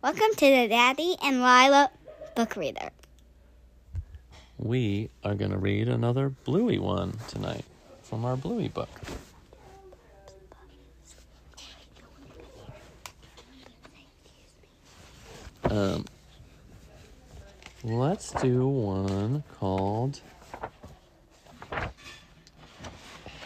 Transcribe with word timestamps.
Welcome 0.00 0.30
to 0.36 0.46
the 0.46 0.68
Daddy 0.68 1.16
and 1.24 1.40
Lila 1.40 1.90
book 2.36 2.54
reader. 2.54 2.90
We 4.56 5.10
are 5.24 5.34
going 5.34 5.50
to 5.50 5.58
read 5.58 5.88
another 5.88 6.28
Bluey 6.28 6.78
one 6.78 7.14
tonight 7.26 7.64
from 8.04 8.24
our 8.24 8.36
Bluey 8.36 8.68
book. 8.68 8.88
Um, 15.64 16.04
let's 17.82 18.30
do 18.40 18.68
one 18.68 19.42
called 19.58 20.20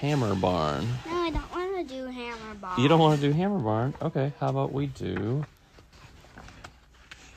Hammerbarn. 0.03 0.85
No, 1.07 1.13
I 1.15 1.31
don't 1.31 1.51
want 1.51 1.89
to 1.89 1.95
do 1.95 2.05
Hammer 2.09 2.55
Ball. 2.61 2.79
You 2.79 2.89
don't 2.89 3.01
want 3.01 3.19
to 3.19 3.27
do 3.27 3.33
Hammerbarn? 3.33 3.95
Okay, 4.03 4.35
how 4.39 4.51
about 4.51 4.71
we 4.71 4.85
do. 4.89 5.47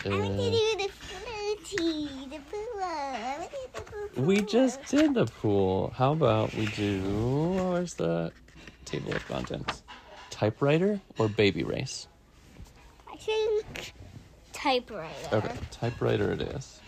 I 0.05 0.09
want 0.09 0.37
to 0.37 0.47
uh, 0.47 0.51
do 0.51 0.77
the 0.77 0.89
fruity, 0.93 2.27
the 2.29 2.39
pool. 2.51 2.83
I 2.83 3.37
want 3.39 3.51
to 3.51 3.57
do 3.57 3.71
the 3.73 3.81
pool. 3.81 4.23
We 4.25 4.41
just 4.41 4.85
did 4.85 5.15
the 5.15 5.25
pool. 5.25 5.93
How 5.95 6.11
about 6.11 6.53
we 6.53 6.67
do. 6.67 7.01
Where's 7.71 7.95
the 7.95 8.31
table 8.85 9.13
of 9.13 9.27
contents? 9.27 9.81
Typewriter 10.29 11.01
or 11.17 11.27
baby 11.27 11.63
race? 11.63 12.07
I 13.11 13.17
think 13.17 13.93
typewriter. 14.53 15.13
Okay, 15.33 15.53
typewriter 15.71 16.31
it 16.33 16.41
is. 16.41 16.79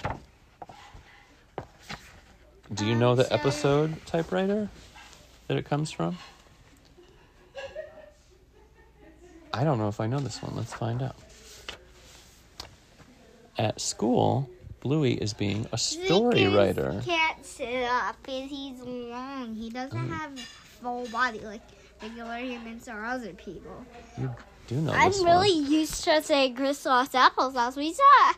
Do 2.73 2.85
you 2.85 2.95
know 2.95 3.15
the 3.15 3.23
so- 3.23 3.33
episode 3.33 4.05
typewriter 4.05 4.69
that 5.47 5.57
it 5.57 5.65
comes 5.65 5.91
from? 5.91 6.17
I 9.53 9.63
don't 9.63 9.79
know 9.79 9.87
if 9.87 9.99
I 9.99 10.05
know 10.05 10.19
this 10.19 10.43
one. 10.43 10.55
Let's 10.55 10.73
find 10.73 11.01
out. 11.01 11.15
At 13.57 13.81
school, 13.81 14.49
Bluey 14.81 15.13
is 15.13 15.33
being 15.33 15.65
a 15.71 15.77
story 15.77 16.47
writer. 16.47 16.99
He 17.01 17.09
can't 17.09 17.45
sit 17.45 17.83
up 17.85 18.15
because 18.23 18.49
he's 18.49 18.79
long. 18.81 19.55
He 19.55 19.69
doesn't 19.69 19.97
Mm. 20.09 20.17
have 20.17 20.39
full 20.39 21.07
body 21.07 21.39
like 21.39 21.61
regular 22.01 22.37
humans 22.37 22.87
or 22.87 23.03
other 23.03 23.33
people. 23.33 23.83
You 24.17 24.29
do 24.67 24.75
know 24.75 24.93
I'm 24.93 25.11
really 25.23 25.61
one. 25.61 25.71
used 25.71 26.03
to 26.03 26.21
saying 26.21 26.55
crisscross 26.55 27.09
applesauce. 27.09 27.75
We 27.75 27.93
saw 27.93 28.33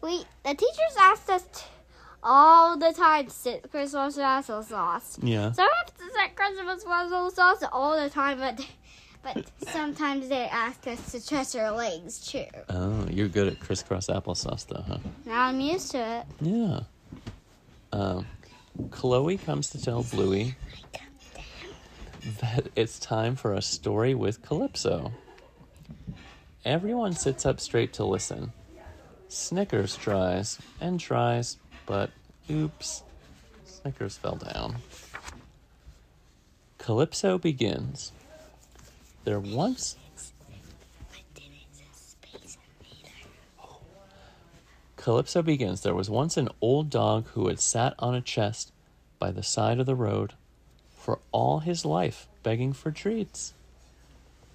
we 0.00 0.24
the 0.44 0.54
teachers 0.54 0.96
asked 0.98 1.28
us 1.28 1.42
t- 1.52 1.64
all 2.22 2.78
the 2.78 2.92
time 2.92 3.26
to 3.26 3.30
sit 3.30 3.70
crisscross 3.70 4.16
applesauce. 4.16 5.18
Yeah. 5.22 5.52
So 5.52 5.62
I 5.62 5.68
have 5.84 5.94
to 5.98 6.04
say 6.14 6.28
Christmas 6.34 6.84
applesauce 6.84 7.68
all 7.72 8.00
the 8.02 8.08
time, 8.08 8.38
but 8.38 8.64
but 9.22 9.46
sometimes 9.68 10.28
they 10.28 10.44
ask 10.44 10.86
us 10.86 11.12
to 11.12 11.20
stretch 11.20 11.54
our 11.56 11.70
legs 11.72 12.26
too. 12.26 12.44
Oh, 12.68 13.06
you're 13.10 13.28
good 13.28 13.48
at 13.48 13.60
crisscross 13.60 14.08
applesauce, 14.08 14.66
though, 14.66 14.84
huh? 14.86 14.98
Now 15.24 15.42
I'm 15.44 15.60
used 15.60 15.90
to 15.92 15.98
it. 15.98 16.26
Yeah. 16.40 16.80
Um, 17.92 18.26
Chloe 18.90 19.38
comes 19.38 19.70
to 19.70 19.82
tell 19.82 20.02
Bluey 20.02 20.54
that 22.40 22.68
it's 22.76 22.98
time 22.98 23.36
for 23.36 23.54
a 23.54 23.62
story 23.62 24.14
with 24.14 24.42
Calypso. 24.42 25.12
Everyone 26.64 27.12
sits 27.12 27.44
up 27.44 27.60
straight 27.60 27.92
to 27.94 28.04
listen. 28.04 28.52
Snickers 29.28 29.96
tries 29.96 30.58
and 30.80 31.00
tries, 31.00 31.56
but 31.86 32.10
oops, 32.50 33.02
Snickers 33.64 34.16
fell 34.16 34.36
down. 34.36 34.76
Calypso 36.78 37.38
begins. 37.38 38.12
There 39.24 39.40
once 39.40 39.96
Calypso 44.96 45.42
begins. 45.42 45.80
There 45.80 45.96
was 45.96 46.08
once 46.08 46.36
an 46.36 46.48
old 46.60 46.88
dog 46.88 47.26
who 47.28 47.48
had 47.48 47.58
sat 47.58 47.94
on 47.98 48.14
a 48.14 48.20
chest 48.20 48.70
by 49.18 49.32
the 49.32 49.42
side 49.42 49.80
of 49.80 49.86
the 49.86 49.96
road 49.96 50.34
for 50.96 51.18
all 51.32 51.58
his 51.58 51.84
life, 51.84 52.28
begging 52.44 52.72
for 52.72 52.92
treats. 52.92 53.52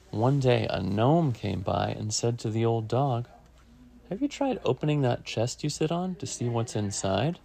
One 0.10 0.40
day, 0.40 0.66
a 0.70 0.82
gnome 0.82 1.34
came 1.34 1.60
by 1.60 1.90
and 1.90 2.14
said 2.14 2.40
to 2.40 2.50
the 2.50 2.64
old 2.64 2.88
dog, 2.88 3.28
Have 4.10 4.22
you 4.22 4.30
tried 4.30 4.62
opening 4.64 5.02
that 5.02 5.26
chest 5.26 5.66
you 5.66 5.70
sit 5.70 5.92
on 5.92 6.16
to 6.16 6.26
see 6.26 6.48
what's 6.48 6.78
inside? 6.78 7.40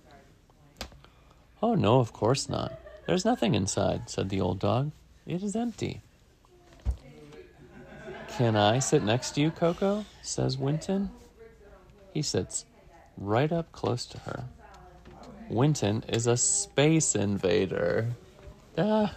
Oh, 1.60 1.74
no, 1.74 1.98
of 1.98 2.12
course 2.12 2.48
not. 2.48 2.78
There's 3.06 3.24
nothing 3.24 3.56
inside, 3.56 4.10
said 4.10 4.28
the 4.28 4.40
old 4.40 4.60
dog. 4.60 4.92
It 5.26 5.42
is 5.42 5.56
empty. 5.56 6.02
Can 8.42 8.56
I 8.56 8.80
sit 8.80 9.04
next 9.04 9.36
to 9.36 9.40
you, 9.40 9.52
Coco? 9.52 10.04
says 10.22 10.58
Winton. 10.58 11.10
He 12.12 12.22
sits 12.22 12.66
right 13.16 13.52
up 13.52 13.70
close 13.70 14.04
to 14.06 14.18
her. 14.18 14.42
Winton 15.48 16.02
is 16.08 16.26
a 16.26 16.36
space 16.36 17.14
invader. 17.14 18.10
Ah. 18.76 19.14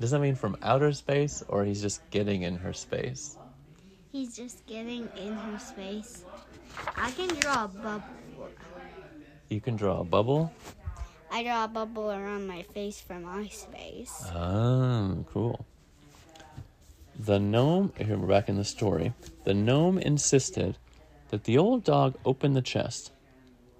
Does 0.00 0.10
that 0.10 0.18
mean 0.18 0.34
from 0.34 0.56
outer 0.60 0.92
space 0.92 1.44
or 1.46 1.64
he's 1.64 1.80
just 1.80 2.02
getting 2.10 2.42
in 2.42 2.56
her 2.56 2.72
space? 2.72 3.38
He's 4.10 4.34
just 4.34 4.66
getting 4.66 5.08
in 5.16 5.32
her 5.32 5.58
space. 5.60 6.24
I 6.96 7.12
can 7.12 7.28
draw 7.36 7.66
a 7.66 7.68
bubble. 7.68 8.50
You 9.50 9.60
can 9.60 9.76
draw 9.76 10.00
a 10.00 10.04
bubble. 10.04 10.52
I 11.30 11.44
draw 11.44 11.62
a 11.62 11.68
bubble 11.68 12.10
around 12.10 12.48
my 12.48 12.62
face 12.62 13.00
for 13.00 13.20
my 13.20 13.46
space. 13.46 14.26
Oh, 14.34 15.24
cool. 15.32 15.64
The 17.24 17.38
gnome, 17.38 17.90
here 17.96 18.18
we're 18.18 18.26
back 18.26 18.50
in 18.50 18.56
the 18.56 18.64
story. 18.64 19.14
The 19.44 19.54
gnome 19.54 19.96
insisted 19.96 20.76
that 21.30 21.44
the 21.44 21.56
old 21.56 21.82
dog 21.82 22.16
open 22.26 22.52
the 22.52 22.60
chest. 22.60 23.12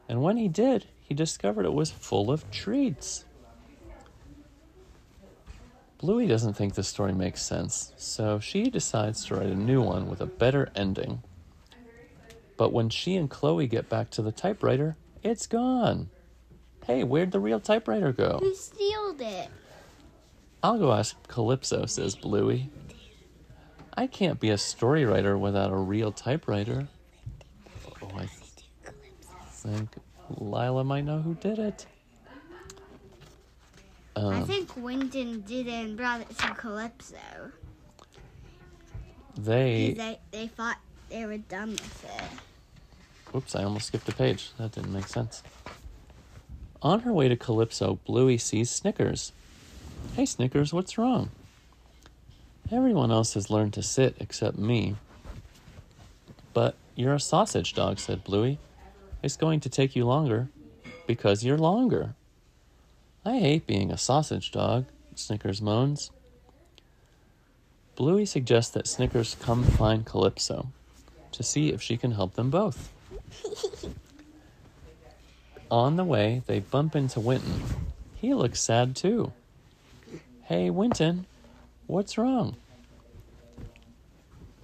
And 0.09 0.23
when 0.23 0.39
he 0.39 0.49
did, 0.49 0.87
he 1.03 1.13
discovered 1.13 1.67
it 1.67 1.75
was 1.75 1.91
full 1.91 2.31
of 2.31 2.51
treats. 2.51 3.27
Bluey 5.99 6.27
doesn't 6.27 6.55
think 6.55 6.75
this 6.75 6.89
story 6.89 7.13
makes 7.13 7.43
sense, 7.43 7.93
so 7.99 8.41
she 8.41 8.71
decides 8.71 9.27
to 9.27 9.35
write 9.35 9.51
a 9.51 9.55
new 9.55 9.83
one 9.83 10.09
with 10.09 10.23
a 10.23 10.27
better 10.27 10.71
ending. 10.75 11.23
But 12.57 12.73
when 12.73 12.89
she 12.89 13.15
and 13.15 13.29
Chloe 13.29 13.67
get 13.67 13.91
back 13.91 14.09
to 14.13 14.23
the 14.23 14.33
typewriter, 14.33 14.97
it's 15.23 15.47
gone. 15.47 16.09
Hey, 16.87 17.05
where'd 17.05 17.33
the 17.33 17.41
real 17.41 17.61
typewriter 17.61 18.11
go? 18.11 18.39
Who 18.41 18.55
stealed 18.55 19.21
it? 19.21 19.51
I'll 20.63 20.79
go 20.79 20.95
ask 20.95 21.15
Calypso, 21.29 21.85
says 21.85 22.15
Bluey. 22.15 22.71
I 23.97 24.07
can't 24.07 24.41
be 24.41 24.51
a 24.51 24.59
story 24.59 25.05
writer 25.05 25.39
without 25.39 25.71
a 25.73 25.77
real 25.77 26.11
typewriter. 26.11 26.89
Oh, 28.03 28.11
I 28.17 28.27
think 29.51 29.91
Lila 30.39 30.83
might 30.85 31.05
know 31.05 31.21
who 31.21 31.35
did 31.35 31.59
it. 31.59 31.87
I 34.17 34.21
Um, 34.21 34.47
think 34.47 34.77
Winton 34.77 35.41
did 35.43 35.67
it 35.67 35.73
and 35.73 35.97
brought 35.97 36.21
it 36.21 36.31
to 36.39 36.55
Calypso. 36.55 37.17
they. 39.37 39.95
They 39.97 40.19
they 40.31 40.47
thought 40.49 40.79
they 41.09 41.27
were 41.27 41.39
done 41.39 41.71
with 41.71 42.05
it. 42.05 43.37
Oops, 43.37 43.57
I 43.57 43.65
almost 43.65 43.87
skipped 43.89 44.09
a 44.09 44.13
page. 44.15 44.51
That 44.59 44.73
didn't 44.73 44.93
make 44.93 45.09
sense. 45.09 45.43
On 46.83 47.01
her 47.01 47.13
way 47.13 47.29
to 47.29 47.37
Calypso, 47.37 47.99
Bluey 48.05 48.39
sees 48.39 48.71
Snickers. 48.71 49.33
Hey, 50.15 50.27
Snickers, 50.27 50.73
what's 50.73 50.97
wrong? 50.99 51.31
Everyone 52.71 53.11
else 53.11 53.35
has 53.35 53.51
learned 53.51 53.75
to 53.75 53.83
sit 53.83 54.17
except 54.19 54.59
me. 54.59 54.97
But 56.55 56.77
you're 56.95 57.15
a 57.15 57.21
sausage 57.21 57.75
dog, 57.75 57.99
said 57.99 58.25
Bluey. 58.25 58.59
It's 59.23 59.37
going 59.37 59.61
to 59.61 59.69
take 59.69 59.95
you 59.95 60.07
longer 60.07 60.49
because 61.07 61.45
you're 61.45 61.59
longer. 61.59 62.15
I 63.25 63.39
hate 63.39 63.67
being 63.67 63.91
a 63.91 63.99
sausage 63.99 64.51
dog, 64.51 64.87
Snickers 65.15 65.61
moans. 65.61 66.11
Bluey 67.97 68.27
suggests 68.27 68.73
that 68.73 68.87
Snickers 68.87 69.37
come 69.41 69.63
find 69.63 70.05
Calypso 70.05 70.69
to 71.33 71.43
see 71.43 71.71
if 71.73 71.83
she 71.83 71.97
can 71.97 72.13
help 72.13 72.35
them 72.35 72.51
both. 72.51 72.91
On 75.71 75.97
the 75.97 76.05
way, 76.05 76.43
they 76.47 76.61
bump 76.61 76.97
into 76.97 77.21
Winton. 77.21 77.63
He 78.15 78.35
looks 78.35 78.61
sad 78.61 78.97
too. 78.97 79.33
Hey, 80.45 80.71
Winton, 80.71 81.27
what's 81.87 82.19
wrong? 82.19 82.57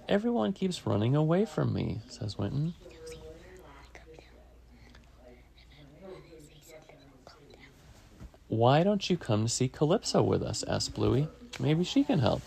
Everyone 0.08 0.52
keeps 0.52 0.86
running 0.86 1.14
away 1.14 1.44
from 1.44 1.72
me, 1.72 2.00
says 2.08 2.36
Winton. 2.36 2.74
Why 8.48 8.82
don't 8.82 9.08
you 9.08 9.16
come 9.16 9.44
to 9.44 9.48
see 9.48 9.68
Calypso 9.68 10.22
with 10.22 10.42
us? 10.42 10.64
asks 10.66 10.88
Bluey. 10.88 11.28
Maybe 11.60 11.84
she 11.84 12.02
can 12.02 12.18
help. 12.18 12.42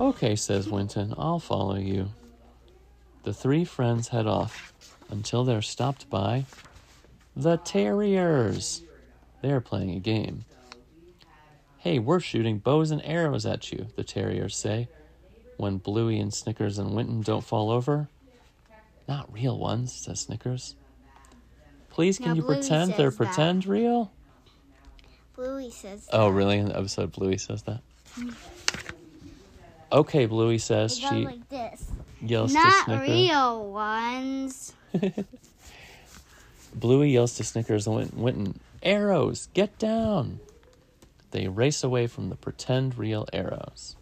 Okay, 0.00 0.34
says 0.34 0.68
Winton, 0.68 1.14
I'll 1.16 1.38
follow 1.38 1.76
you. 1.76 2.08
The 3.22 3.32
three 3.32 3.64
friends 3.64 4.08
head 4.08 4.26
off 4.26 4.74
until 5.10 5.44
they're 5.44 5.62
stopped 5.62 6.10
by 6.10 6.44
the 7.36 7.58
Terriers. 7.58 8.82
They're 9.42 9.60
playing 9.60 9.90
a 9.90 10.00
game. 10.00 10.44
Hey, 11.84 11.98
we're 11.98 12.18
shooting 12.20 12.60
bows 12.60 12.90
and 12.92 13.02
arrows 13.04 13.44
at 13.44 13.70
you, 13.70 13.88
the 13.94 14.04
Terriers 14.04 14.56
say, 14.56 14.88
when 15.58 15.76
Bluey 15.76 16.18
and 16.18 16.32
Snickers 16.32 16.78
and 16.78 16.94
Winton 16.94 17.20
don't 17.20 17.44
fall 17.44 17.70
over. 17.70 18.08
Not 19.06 19.30
real 19.30 19.58
ones, 19.58 19.92
says 19.92 20.20
Snickers. 20.20 20.76
Please, 21.90 22.16
can 22.16 22.28
No, 22.28 22.34
you 22.36 22.40
Bluey 22.42 22.56
pretend 22.56 22.94
they're 22.94 23.10
that. 23.10 23.16
pretend 23.18 23.66
real? 23.66 24.10
Bluey 25.36 25.70
says. 25.70 26.08
Oh, 26.10 26.28
really? 26.30 26.56
In 26.56 26.70
the 26.70 26.78
episode, 26.78 27.12
Bluey 27.12 27.36
says 27.36 27.62
that? 27.64 27.82
Okay, 29.92 30.24
Bluey 30.24 30.56
says 30.56 30.96
she 30.96 31.26
like 31.26 31.46
this. 31.50 31.84
yells 32.22 32.54
to 32.54 32.58
Snickers. 32.58 32.86
Not 32.88 33.02
real 33.02 33.70
ones. 33.70 34.72
Bluey 36.74 37.10
yells 37.10 37.34
to 37.34 37.44
Snickers 37.44 37.86
and 37.86 38.10
Winton, 38.14 38.58
Arrows, 38.82 39.48
get 39.52 39.78
down! 39.78 40.40
They 41.34 41.48
race 41.48 41.82
away 41.82 42.06
from 42.06 42.28
the 42.28 42.36
pretend 42.36 42.96
real 42.96 43.26
arrows. 43.32 43.96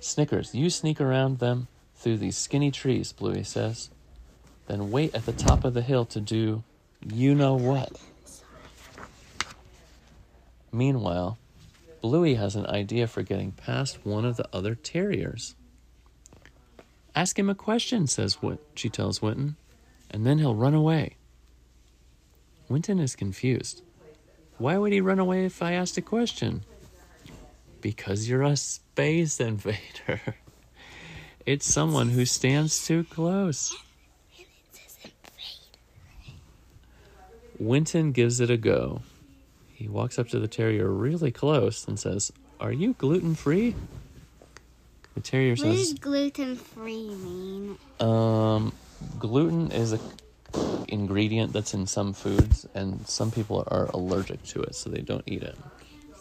Snickers, 0.00 0.54
you 0.54 0.70
sneak 0.70 0.98
around 0.98 1.40
them 1.40 1.68
through 1.94 2.16
these 2.16 2.38
skinny 2.38 2.70
trees, 2.70 3.12
Bluey 3.12 3.44
says. 3.44 3.90
Then 4.66 4.90
wait 4.90 5.14
at 5.14 5.26
the 5.26 5.34
top 5.34 5.62
of 5.62 5.74
the 5.74 5.82
hill 5.82 6.06
to 6.06 6.18
do 6.18 6.62
you 7.06 7.34
know 7.34 7.52
what. 7.52 8.00
Meanwhile, 10.72 11.36
Bluey 12.00 12.36
has 12.36 12.56
an 12.56 12.66
idea 12.68 13.06
for 13.06 13.20
getting 13.20 13.52
past 13.52 13.98
one 14.02 14.24
of 14.24 14.38
the 14.38 14.48
other 14.54 14.74
terriers. 14.74 15.54
Ask 17.14 17.38
him 17.38 17.50
a 17.50 17.54
question, 17.54 18.06
says 18.06 18.40
Wit. 18.40 18.60
She 18.74 18.88
tells 18.88 19.20
Winton, 19.20 19.56
and 20.10 20.24
then 20.24 20.38
he'll 20.38 20.54
run 20.54 20.72
away. 20.72 21.16
Winton 22.70 22.98
is 22.98 23.14
confused. 23.14 23.82
Why 24.60 24.76
would 24.76 24.92
he 24.92 25.00
run 25.00 25.18
away 25.18 25.46
if 25.46 25.62
I 25.62 25.72
asked 25.72 25.96
a 25.96 26.02
question? 26.02 26.64
Because 27.80 28.28
you're 28.28 28.42
a 28.42 28.56
space 28.56 29.40
invader. 29.40 30.20
It's 31.46 31.64
someone 31.64 32.10
who 32.10 32.26
stands 32.26 32.86
too 32.86 33.02
close. 33.04 33.74
Winton 37.58 38.12
gives 38.12 38.40
it 38.40 38.50
a 38.50 38.58
go. 38.58 39.00
He 39.72 39.88
walks 39.88 40.18
up 40.18 40.28
to 40.28 40.38
the 40.38 40.46
terrier 40.46 40.88
really 40.88 41.32
close 41.32 41.88
and 41.88 41.98
says, 41.98 42.30
Are 42.60 42.72
you 42.72 42.92
gluten 42.92 43.34
free? 43.34 43.74
The 45.14 45.22
terrier 45.22 45.56
says 45.56 45.66
What 45.66 45.76
does 45.76 45.94
gluten 45.94 46.56
free 46.56 47.08
mean? 47.08 47.78
um, 48.00 48.72
gluten 49.18 49.72
is 49.72 49.94
a 49.94 50.00
ingredient 50.88 51.52
that's 51.52 51.74
in 51.74 51.86
some 51.86 52.12
foods, 52.12 52.66
and 52.74 53.06
some 53.06 53.30
people 53.30 53.64
are 53.68 53.86
allergic 53.94 54.42
to 54.44 54.62
it, 54.62 54.74
so 54.74 54.90
they 54.90 55.00
don't 55.02 55.24
eat 55.26 55.42
it. 55.42 55.56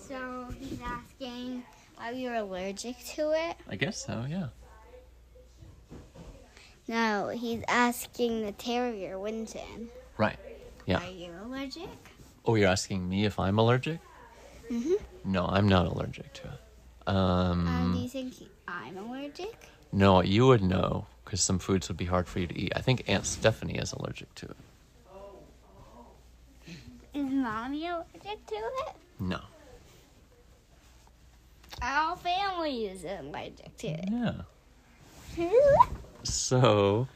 So 0.08 0.48
he's 0.60 0.80
asking 0.84 1.64
why 1.96 2.12
you're 2.12 2.36
allergic 2.36 2.98
to 3.16 3.32
it. 3.32 3.58
I 3.70 3.76
guess 3.76 4.06
so, 4.06 4.26
yeah. 4.30 4.48
No, 6.88 7.30
he's 7.30 7.62
asking 7.68 8.46
the 8.46 8.52
terrier 8.52 9.20
Winton. 9.20 9.90
Right. 10.18 10.38
Yeah. 10.86 11.04
Are 11.06 11.12
you 11.12 11.32
allergic? 11.46 11.90
Oh, 12.46 12.56
you're 12.56 12.70
asking 12.70 13.08
me 13.08 13.26
if 13.26 13.38
I'm 13.40 13.60
allergic? 13.60 14.00
Mm-hmm. 14.72 14.94
No, 15.32 15.46
I'm 15.46 15.68
not 15.68 15.86
allergic 15.86 16.34
to 16.34 16.44
it. 16.48 17.08
Um, 17.08 17.66
do 17.66 17.72
Um, 17.72 18.00
you 18.02 18.10
think 18.10 18.34
I'm 18.68 18.98
allergic? 18.98 19.56
no, 19.92 20.22
you 20.22 20.48
would 20.48 20.62
know 20.64 21.06
because 21.30 21.42
some 21.42 21.60
foods 21.60 21.88
would 21.88 21.98
be 21.98 22.06
hard 22.06 22.28
for 22.28 22.40
you 22.40 22.48
to 22.48 22.60
eat. 22.60 22.74
I 22.76 22.82
think 22.82 23.04
Aunt 23.06 23.24
Stephanie 23.24 23.78
is 23.78 23.94
allergic 23.94 24.34
to 24.34 24.48
it. 24.48 24.56
Is 27.14 27.32
mommy 27.32 27.86
allergic 27.86 28.48
to 28.48 28.56
it? 28.56 28.96
No. 29.20 29.40
Our 31.84 32.18
family 32.18 32.88
is 32.88 33.04
allergic 33.04 33.78
to 33.78 33.88
it. 33.90 34.10
Yeah. 35.38 35.46
So, 36.22 37.08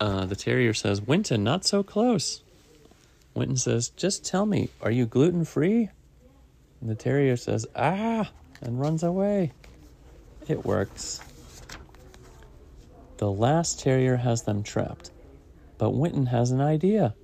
uh, 0.00 0.24
the 0.24 0.34
terrier 0.34 0.72
says, 0.72 1.02
Winton, 1.02 1.44
not 1.44 1.66
so 1.66 1.82
close. 1.82 2.42
Winton 3.34 3.58
says, 3.58 3.90
Just 3.90 4.24
tell 4.24 4.46
me, 4.46 4.70
are 4.80 4.90
you 4.90 5.04
gluten 5.04 5.44
free? 5.44 5.90
And 6.80 6.88
the 6.88 6.94
terrier 6.94 7.36
says, 7.36 7.66
Ah, 7.76 8.30
and 8.62 8.80
runs 8.80 9.02
away. 9.02 9.52
It 10.48 10.64
works. 10.64 11.20
The 13.18 13.30
last 13.30 13.80
terrier 13.80 14.16
has 14.16 14.42
them 14.42 14.62
trapped, 14.62 15.10
but 15.78 15.90
Winton 15.90 16.26
has 16.26 16.50
an 16.50 16.60
idea. 16.60 17.14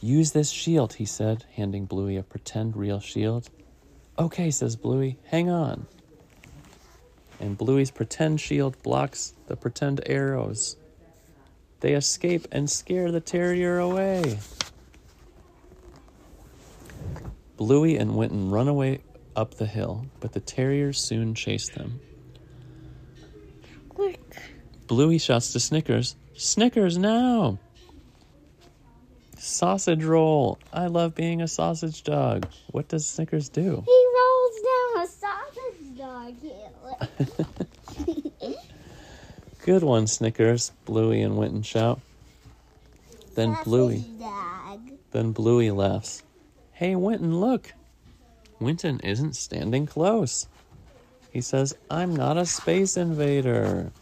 Use 0.00 0.32
this 0.32 0.50
shield, 0.50 0.94
he 0.94 1.04
said, 1.04 1.44
handing 1.52 1.84
Bluey 1.84 2.16
a 2.16 2.22
pretend 2.22 2.76
real 2.76 3.00
shield. 3.00 3.50
Okay, 4.18 4.50
says 4.50 4.76
Bluey, 4.76 5.18
hang 5.24 5.48
on 5.48 5.86
and 7.40 7.56
Bluey's 7.56 7.90
pretend 7.90 8.40
shield 8.40 8.80
blocks 8.82 9.34
the 9.46 9.56
pretend 9.56 10.00
arrows. 10.06 10.76
They 11.80 11.94
escape 11.94 12.46
and 12.52 12.70
scare 12.70 13.10
the 13.10 13.20
terrier 13.20 13.78
away. 13.78 14.38
Bluey 17.56 17.96
and 17.96 18.16
Winton 18.16 18.50
run 18.50 18.68
away 18.68 19.00
up 19.34 19.54
the 19.54 19.66
hill, 19.66 20.06
but 20.20 20.32
the 20.32 20.40
terriers 20.40 21.00
soon 21.00 21.34
chase 21.34 21.70
them. 21.70 22.00
Bluey 24.90 25.18
shouts 25.18 25.52
to 25.52 25.60
Snickers, 25.60 26.16
Snickers 26.34 26.98
now! 26.98 27.60
Sausage 29.38 30.02
roll! 30.02 30.58
I 30.72 30.88
love 30.88 31.14
being 31.14 31.40
a 31.40 31.46
sausage 31.46 32.02
dog. 32.02 32.48
What 32.72 32.88
does 32.88 33.08
Snickers 33.08 33.48
do? 33.48 33.84
He 33.86 34.06
rolls 34.16 34.56
down 34.66 35.04
a 35.04 35.06
sausage 35.06 35.96
dog 35.96 36.34
hill. 38.42 38.56
Good 39.64 39.84
one, 39.84 40.08
Snickers, 40.08 40.72
Bluey 40.86 41.22
and 41.22 41.36
Winton 41.36 41.62
shout. 41.62 42.00
Then 43.36 43.56
Bluey. 43.62 43.98
Sausage 43.98 44.18
dog. 44.18 44.80
Then 45.12 45.30
Bluey 45.30 45.70
laughs. 45.70 46.24
Hey, 46.72 46.96
Winton, 46.96 47.38
look. 47.38 47.72
Winton 48.58 48.98
isn't 49.04 49.36
standing 49.36 49.86
close. 49.86 50.48
He 51.32 51.42
says, 51.42 51.76
I'm 51.88 52.16
not 52.16 52.36
a 52.36 52.44
space 52.44 52.96
invader. 52.96 53.92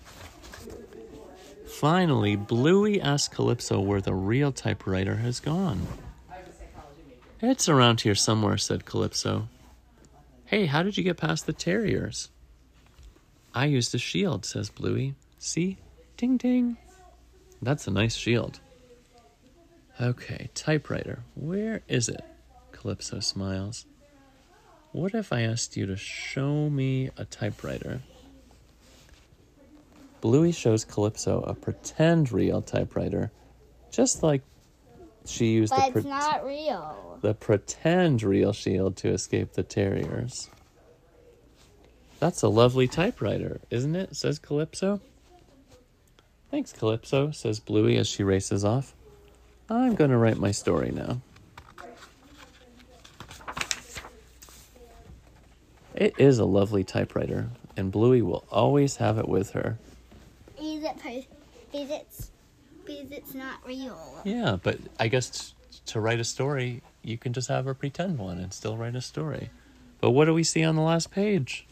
Finally, 1.78 2.34
Bluey 2.34 3.00
asks 3.00 3.32
Calypso 3.32 3.78
where 3.78 4.00
the 4.00 4.12
real 4.12 4.50
typewriter 4.50 5.14
has 5.14 5.38
gone. 5.38 5.86
It's 7.40 7.68
around 7.68 8.00
here 8.00 8.16
somewhere, 8.16 8.58
said 8.58 8.84
Calypso. 8.84 9.48
Hey, 10.46 10.66
how 10.66 10.82
did 10.82 10.98
you 10.98 11.04
get 11.04 11.18
past 11.18 11.46
the 11.46 11.52
terriers? 11.52 12.30
I 13.54 13.66
used 13.66 13.94
a 13.94 13.98
shield, 13.98 14.44
says 14.44 14.70
Bluey. 14.70 15.14
See? 15.38 15.78
Ding 16.16 16.36
ding. 16.36 16.78
That's 17.62 17.86
a 17.86 17.92
nice 17.92 18.16
shield. 18.16 18.58
Okay, 20.00 20.50
typewriter. 20.54 21.20
Where 21.36 21.82
is 21.86 22.08
it? 22.08 22.24
Calypso 22.72 23.20
smiles. 23.20 23.86
What 24.90 25.14
if 25.14 25.32
I 25.32 25.42
asked 25.42 25.76
you 25.76 25.86
to 25.86 25.96
show 25.96 26.68
me 26.68 27.10
a 27.16 27.24
typewriter? 27.24 28.00
Bluey 30.20 30.52
shows 30.52 30.84
Calypso 30.84 31.42
a 31.42 31.54
pretend 31.54 32.32
real 32.32 32.62
typewriter, 32.62 33.30
just 33.90 34.22
like 34.22 34.42
she 35.24 35.52
used 35.52 35.72
But 35.74 35.92
the, 35.92 35.98
it's 36.00 36.08
not 36.08 36.44
real. 36.44 37.18
the 37.20 37.34
pretend 37.34 38.22
real 38.22 38.52
shield 38.52 38.96
to 38.98 39.08
escape 39.10 39.52
the 39.52 39.62
terriers. 39.62 40.48
That's 42.18 42.42
a 42.42 42.48
lovely 42.48 42.88
typewriter, 42.88 43.60
isn't 43.70 43.94
it? 43.94 44.16
says 44.16 44.38
Calypso. 44.38 45.00
Thanks, 46.50 46.72
Calypso, 46.72 47.30
says 47.30 47.60
Bluey 47.60 47.96
as 47.96 48.08
she 48.08 48.24
races 48.24 48.64
off. 48.64 48.94
I'm 49.68 49.94
going 49.94 50.10
to 50.10 50.16
write 50.16 50.38
my 50.38 50.50
story 50.50 50.90
now. 50.90 51.20
It 55.94 56.14
is 56.18 56.38
a 56.38 56.44
lovely 56.44 56.84
typewriter, 56.84 57.50
and 57.76 57.92
Bluey 57.92 58.22
will 58.22 58.44
always 58.50 58.96
have 58.96 59.18
it 59.18 59.28
with 59.28 59.50
her. 59.50 59.78
Because 60.96 61.24
it's 61.90 62.30
because 62.84 63.10
it's 63.10 63.34
not 63.34 63.58
real. 63.66 64.20
Yeah, 64.24 64.56
but 64.62 64.78
I 64.98 65.08
guess 65.08 65.52
t- 65.70 65.78
to 65.86 66.00
write 66.00 66.20
a 66.20 66.24
story, 66.24 66.82
you 67.02 67.18
can 67.18 67.32
just 67.32 67.48
have 67.48 67.66
a 67.66 67.74
pretend 67.74 68.18
one 68.18 68.38
and 68.38 68.52
still 68.52 68.76
write 68.76 68.96
a 68.96 69.00
story. 69.00 69.50
But 70.00 70.10
what 70.10 70.24
do 70.24 70.34
we 70.34 70.44
see 70.44 70.64
on 70.64 70.76
the 70.76 70.82
last 70.82 71.10
page? 71.10 71.66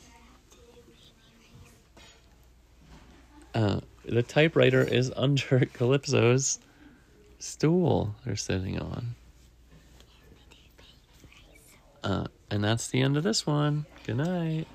Uh, 3.55 3.81
the 4.05 4.23
typewriter 4.23 4.83
is 4.83 5.11
under 5.17 5.65
Calypso's 5.73 6.59
stool 7.39 8.15
they're 8.25 8.37
sitting 8.37 8.79
on. 8.79 9.15
Uh, 12.05 12.27
and 12.51 12.63
that's 12.63 12.89
the 12.89 13.01
end 13.01 13.17
of 13.17 13.25
this 13.25 13.47
one. 13.47 13.87
Good 14.05 14.19
night. 14.19 14.69